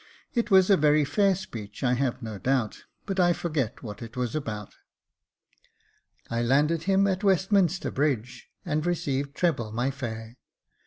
[0.33, 4.17] It was a very fair speech, I have no doubt, but I forget what it
[4.17, 4.73] was about.
[6.27, 10.37] I landed him at "Westminster Bridge, and received treble my fare.